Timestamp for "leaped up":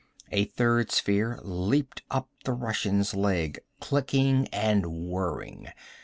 1.43-2.27